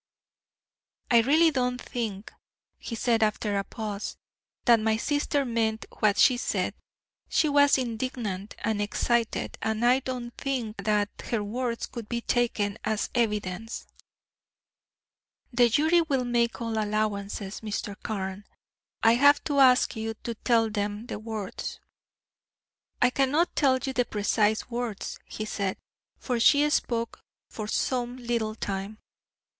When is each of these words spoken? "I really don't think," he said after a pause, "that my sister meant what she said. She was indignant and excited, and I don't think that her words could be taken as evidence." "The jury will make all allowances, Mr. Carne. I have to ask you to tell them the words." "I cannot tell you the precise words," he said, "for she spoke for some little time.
"I 1.11 1.19
really 1.21 1.51
don't 1.51 1.79
think," 1.79 2.33
he 2.79 2.95
said 2.95 3.21
after 3.21 3.55
a 3.55 3.63
pause, 3.63 4.17
"that 4.65 4.79
my 4.79 4.97
sister 4.97 5.45
meant 5.45 5.85
what 5.99 6.17
she 6.17 6.37
said. 6.37 6.73
She 7.29 7.47
was 7.47 7.77
indignant 7.77 8.55
and 8.65 8.81
excited, 8.81 9.59
and 9.61 9.85
I 9.85 9.99
don't 9.99 10.33
think 10.35 10.83
that 10.85 11.09
her 11.29 11.43
words 11.43 11.85
could 11.85 12.09
be 12.09 12.21
taken 12.21 12.79
as 12.83 13.11
evidence." 13.13 13.85
"The 15.53 15.69
jury 15.69 16.01
will 16.01 16.25
make 16.25 16.59
all 16.61 16.83
allowances, 16.83 17.61
Mr. 17.61 17.95
Carne. 18.01 18.45
I 19.03 19.13
have 19.13 19.43
to 19.43 19.59
ask 19.59 19.95
you 19.95 20.15
to 20.23 20.33
tell 20.33 20.71
them 20.71 21.05
the 21.05 21.19
words." 21.19 21.79
"I 23.03 23.11
cannot 23.11 23.55
tell 23.55 23.77
you 23.77 23.93
the 23.93 24.05
precise 24.05 24.67
words," 24.67 25.19
he 25.25 25.45
said, 25.45 25.77
"for 26.17 26.39
she 26.39 26.67
spoke 26.71 27.19
for 27.51 27.67
some 27.67 28.17
little 28.17 28.55
time. 28.55 28.97